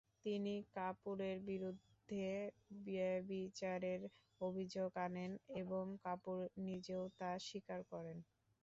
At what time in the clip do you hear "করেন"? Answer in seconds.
7.91-8.17